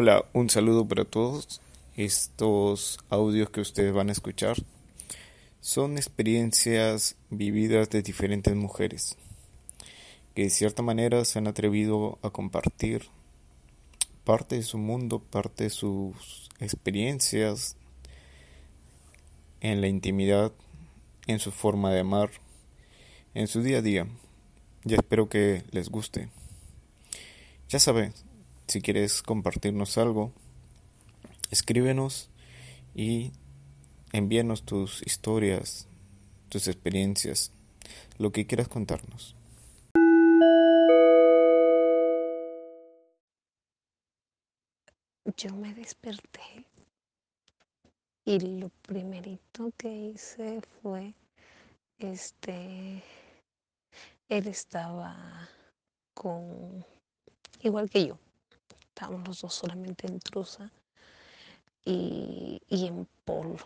[0.00, 1.60] Hola, un saludo para todos.
[1.96, 4.56] Estos audios que ustedes van a escuchar
[5.60, 9.16] son experiencias vividas de diferentes mujeres
[10.36, 13.06] que de cierta manera se han atrevido a compartir
[14.22, 17.76] parte de su mundo, parte de sus experiencias
[19.60, 20.52] en la intimidad,
[21.26, 22.30] en su forma de amar,
[23.34, 24.06] en su día a día.
[24.84, 26.28] Ya espero que les guste.
[27.68, 28.27] Ya sabes,
[28.68, 30.32] si quieres compartirnos algo,
[31.50, 32.30] escríbenos
[32.94, 33.32] y
[34.12, 35.88] envíanos tus historias,
[36.50, 37.52] tus experiencias,
[38.18, 39.34] lo que quieras contarnos.
[45.36, 46.66] Yo me desperté
[48.24, 51.14] y lo primerito que hice fue,
[51.98, 53.02] este,
[54.28, 55.48] él estaba
[56.14, 56.84] con,
[57.60, 58.18] igual que yo,
[58.98, 60.72] estábamos los dos solamente en trusa
[61.84, 63.56] y, en polo.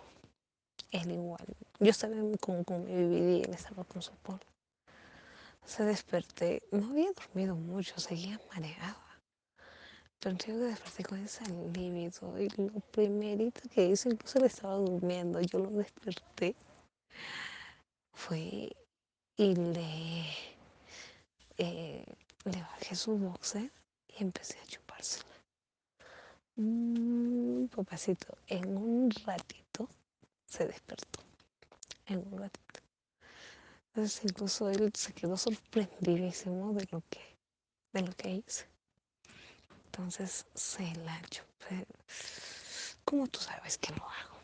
[0.90, 1.46] Él igual.
[1.80, 1.92] Yo
[2.38, 4.44] con, con mi bebé y él estaba con su polo.
[5.64, 9.20] Se desperté, no había dormido mucho, seguía mareada.
[10.20, 15.40] Pero yo desperté con ese lívido y lo primerito que hice, incluso le estaba durmiendo,
[15.40, 16.54] yo lo desperté,
[18.12, 18.70] fue
[19.38, 20.26] y le,
[21.56, 22.04] eh,
[22.44, 23.72] le bajé su boxer
[24.08, 25.24] y empecé a chupársela.
[26.56, 29.88] Mm, papacito, en un ratito
[30.46, 31.20] se despertó.
[32.06, 32.80] En un ratito.
[33.88, 37.20] Entonces incluso él se quedó sorprendidísimo de lo que,
[37.92, 38.66] de lo que hice.
[39.86, 41.86] Entonces se la chupé.
[43.04, 44.36] ¿Cómo tú sabes que lo hago?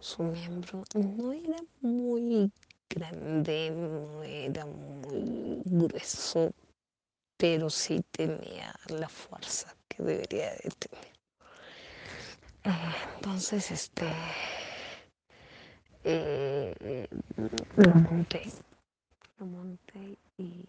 [0.00, 2.50] Su miembro no era muy
[2.90, 6.52] grande, no era muy grueso,
[7.36, 11.14] pero sí tenía la fuerza que debería de tener.
[13.16, 14.06] Entonces, este,
[16.04, 17.08] eh,
[17.76, 18.42] lo monté,
[19.38, 20.64] lo monté y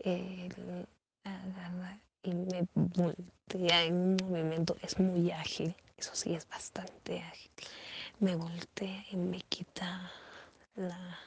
[0.00, 0.86] él
[1.24, 7.50] agarra y me voltea en un movimiento, es muy ágil, eso sí es bastante ágil.
[8.20, 10.10] Me voltea y me quita
[10.76, 11.18] la,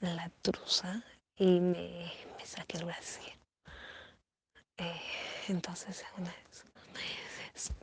[0.00, 1.02] la truza
[1.36, 3.43] y me, me saca el brasier.
[4.78, 5.00] Eh,
[5.48, 6.64] entonces una vez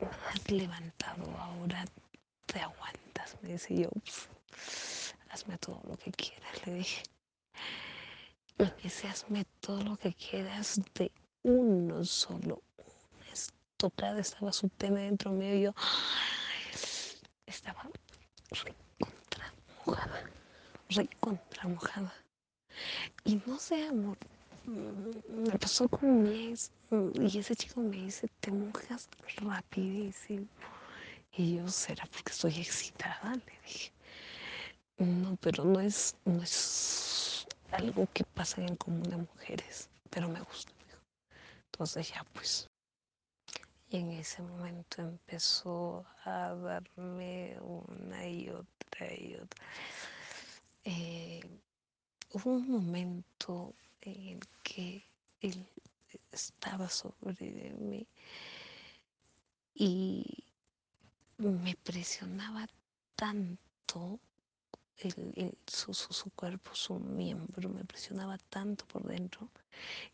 [0.00, 1.84] me has levantado, ahora
[2.46, 3.88] te aguantas, me dice yo,
[5.30, 7.02] hazme todo lo que quieras, le dije.
[8.58, 11.10] Me dice, hazme todo lo que quieras de
[11.42, 15.74] uno solo, una estocada, estaba su pene dentro mío y yo
[17.46, 17.88] estaba
[18.50, 19.54] recontra
[19.86, 20.30] mojada,
[20.90, 22.14] recontra mojada.
[23.24, 24.18] Y no sé, amor,
[24.66, 26.70] me pasó con mi ex
[27.14, 30.46] y ese chico me dice, te mojas rapidísimo.
[31.34, 33.34] Y yo, ¿será porque estoy excitada?
[33.34, 33.92] Le dije.
[34.98, 40.40] No, pero no es, no es algo que pasa en común de mujeres, pero me
[40.40, 40.72] gusta.
[41.72, 42.68] Entonces ya pues.
[43.88, 49.64] Y en ese momento empezó a darme una y otra y otra.
[50.84, 51.40] Eh,
[52.32, 53.74] hubo un momento
[54.10, 55.04] en que
[55.40, 55.66] él
[56.30, 58.06] estaba sobre mí
[59.74, 60.44] y
[61.38, 62.66] me presionaba
[63.16, 64.20] tanto
[64.98, 69.48] el, su, su, cuerpo, su miembro, me presionaba tanto por dentro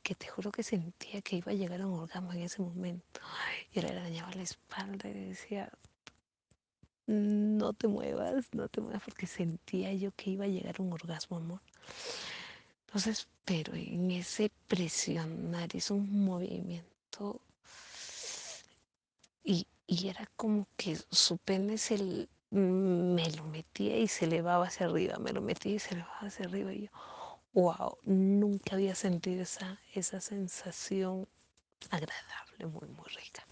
[0.03, 3.21] que te juro que sentía que iba a llegar un orgasmo en ese momento.
[3.73, 5.71] Y le dañaba la espalda y decía,
[7.07, 11.37] no te muevas, no te muevas, porque sentía yo que iba a llegar un orgasmo,
[11.37, 11.61] amor.
[12.89, 17.43] Entonces, pero en ese presionar hizo un movimiento
[19.45, 24.87] y, y era como que su pene se me lo metía y se elevaba hacia
[24.87, 26.91] arriba, me lo metía y se elevaba hacia arriba y yo,
[27.53, 31.29] wow, nunca había sentido esa, esa sensación
[31.91, 33.47] agradable, muy, muy rica.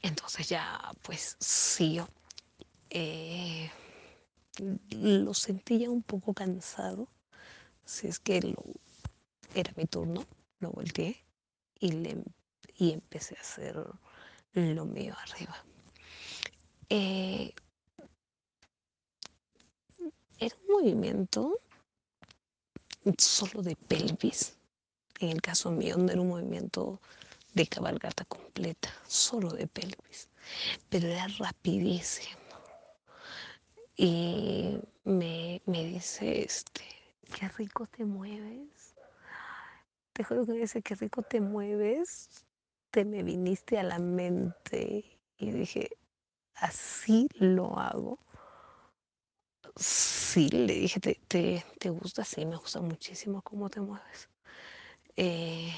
[0.00, 2.00] Entonces ya, pues sí,
[2.88, 3.70] eh,
[4.90, 7.08] lo sentía un poco cansado,
[7.84, 8.54] si es que
[9.54, 10.24] era mi turno,
[10.60, 11.24] lo volteé
[11.78, 12.22] y, le,
[12.76, 13.76] y empecé a hacer
[14.52, 15.64] lo mío arriba.
[16.88, 17.52] Eh,
[20.38, 21.60] era un movimiento
[23.18, 24.56] solo de pelvis.
[25.20, 27.00] En el caso mío no era un movimiento
[27.54, 30.28] de cabalgata completa, solo de pelvis.
[30.90, 32.45] Pero era rapidísimo.
[33.96, 36.84] Y me, me dice, este,
[37.38, 38.94] qué rico te mueves.
[40.12, 42.28] te juro que me dice, qué rico te mueves,
[42.90, 45.20] te me viniste a la mente.
[45.38, 45.90] Y dije,
[46.56, 48.18] así lo hago.
[49.76, 52.24] Sí, le dije, ¿te, te, te gusta?
[52.24, 54.28] Sí, me gusta muchísimo cómo te mueves.
[55.16, 55.72] Eh,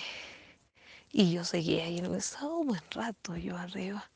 [1.13, 4.11] y yo seguía ahí, no estaba un buen rato yo arriba.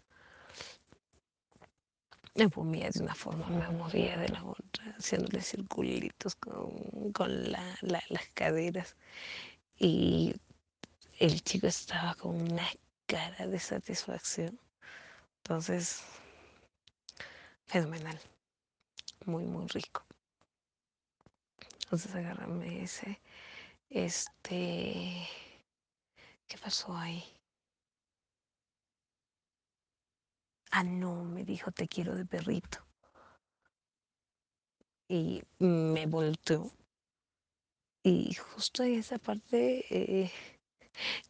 [2.34, 7.76] Me movía de una forma, me movía de la otra, haciéndole circulitos con, con la,
[7.82, 8.96] las caderas.
[9.78, 10.34] Y
[11.18, 12.66] el chico estaba con una
[13.06, 14.58] cara de satisfacción.
[15.38, 16.02] Entonces,
[17.66, 18.18] fenomenal,
[19.26, 20.04] muy, muy rico.
[21.84, 23.20] Entonces agarrame ese,
[23.90, 25.28] este,
[26.48, 27.22] ¿qué pasó ahí?
[30.74, 32.78] Ah, no, me dijo, te quiero de perrito.
[35.06, 36.72] Y me volteó.
[38.02, 40.32] Y justo en esa parte eh,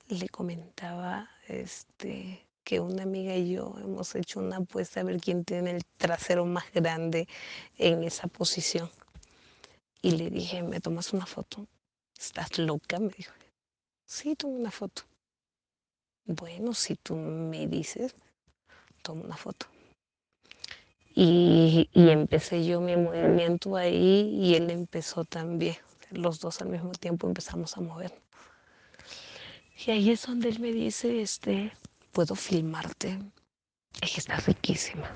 [0.08, 5.44] le comentaba este, que una amiga y yo hemos hecho una apuesta a ver quién
[5.44, 7.26] tiene el trasero más grande
[7.78, 8.90] en esa posición.
[10.02, 11.66] Y le dije, ¿me tomas una foto?
[12.16, 13.00] ¿Estás loca?
[13.00, 13.32] Me dijo.
[14.04, 15.02] Sí, tomo una foto.
[16.26, 18.14] Bueno, si tú me dices,
[19.02, 19.66] tomo una foto.
[21.14, 25.76] Y, y, empecé yo mi movimiento ahí y él empezó también.
[26.10, 28.12] Los dos al mismo tiempo empezamos a mover.
[29.86, 31.72] Y ahí es donde él me dice, este,
[32.12, 33.18] ¿puedo filmarte?
[34.00, 35.14] Es que estás riquísima.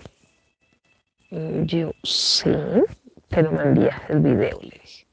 [1.30, 2.50] Yo, sí,
[3.28, 5.06] pero me envías el video, le dije.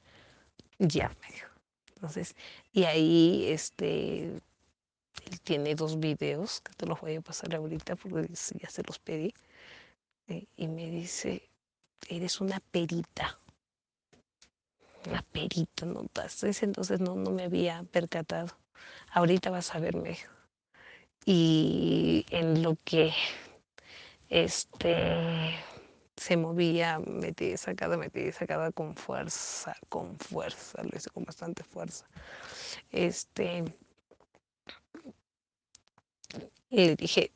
[0.79, 1.49] Ya, me dijo.
[1.95, 2.35] Entonces,
[2.71, 4.41] y ahí, este,
[5.29, 8.99] él tiene dos videos que te los voy a pasar ahorita porque ya se los
[8.99, 9.33] pedí.
[10.27, 11.49] Eh, y me dice,
[12.07, 13.39] eres una perita.
[15.07, 16.01] Una perita, ¿no?
[16.01, 18.55] Entonces no, no me había percatado.
[19.11, 20.17] Ahorita vas a verme.
[21.25, 23.13] Y en lo que
[24.29, 25.55] este
[26.15, 32.05] se movía, metí sacada, metí sacada con fuerza, con fuerza, lo hice con bastante fuerza.
[32.91, 33.63] Este,
[36.73, 37.31] y le dije,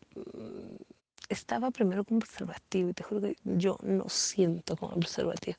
[1.29, 5.57] estaba primero con preservativo y te juro que yo no siento con el preservativo.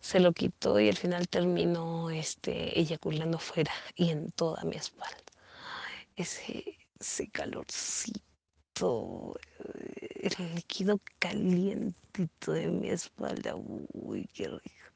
[0.00, 5.16] Se lo quitó y al final terminó este, eyaculando fuera y en toda mi espalda.
[6.16, 8.18] Ese, ese calorcito,
[9.60, 14.86] el líquido calientito de mi espalda, uy, qué rico.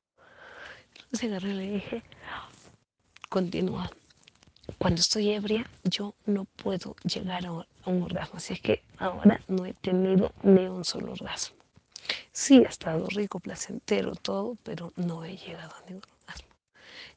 [1.05, 2.03] Entonces agarré y le dije,
[3.29, 3.89] continúa.
[4.77, 8.37] Cuando estoy ebria, yo no puedo llegar a un orgasmo.
[8.37, 11.57] Así es que ahora no he tenido ni un solo orgasmo.
[12.33, 16.49] Sí, ha estado rico, placentero, todo, pero no he llegado a ningún orgasmo.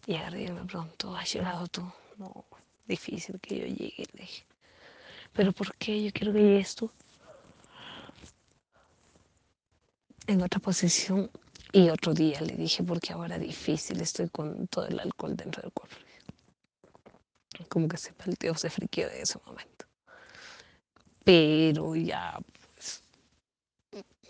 [0.07, 1.81] Y y me preguntó, ¿has llegado tú?
[2.17, 2.45] No,
[2.87, 4.43] difícil que yo llegue, le dije.
[5.33, 6.91] ¿Pero por qué yo quiero que llegues tú?
[10.27, 11.29] En otra posición
[11.71, 15.71] y otro día le dije, porque ahora difícil, estoy con todo el alcohol dentro del
[15.71, 15.95] cuerpo.
[17.69, 19.85] Como que se palteó, se friqueó en ese momento.
[21.23, 22.39] Pero ya,
[22.75, 23.03] pues.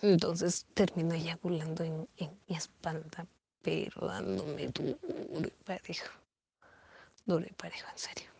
[0.01, 3.25] Entonces terminó eyaculando en, en mi espalda,
[3.61, 4.97] pero dándome duro
[5.47, 6.09] y parejo.
[7.25, 8.30] Duro y parejo, en serio.